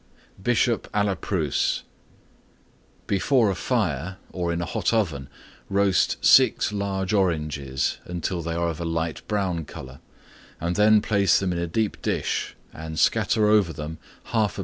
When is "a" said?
0.95-1.03, 3.51-3.55, 4.59-4.65, 8.79-8.83, 11.59-11.67